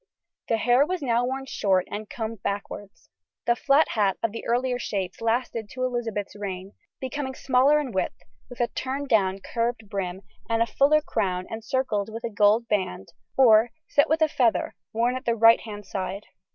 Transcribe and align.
The 0.47 0.57
hair 0.57 0.83
was 0.83 1.03
now 1.03 1.23
worn 1.25 1.45
short 1.45 1.87
and 1.91 2.09
combed 2.09 2.41
backwards. 2.41 3.07
The 3.45 3.55
flat 3.55 3.89
hat 3.89 4.17
of 4.23 4.31
the 4.31 4.43
earlier 4.47 4.79
shapes 4.79 5.21
lasted 5.21 5.69
to 5.73 5.83
Elizabeth's 5.83 6.35
reign; 6.35 6.73
becoming 6.99 7.35
smaller 7.35 7.79
in 7.79 7.91
width, 7.91 8.17
with 8.49 8.59
a 8.61 8.67
turned 8.69 9.09
down, 9.09 9.41
curved 9.41 9.87
brim 9.91 10.23
and 10.49 10.63
a 10.63 10.65
fuller 10.65 11.01
crown 11.01 11.45
encircled 11.51 12.11
with 12.11 12.23
a 12.23 12.31
gold 12.31 12.67
band 12.67 13.09
or 13.37 13.69
set 13.89 14.09
with 14.09 14.23
a 14.23 14.27
feather 14.27 14.73
worn 14.91 15.15
at 15.15 15.25
the 15.25 15.35
right 15.35 15.59
hand 15.59 15.85
side. 15.85 16.23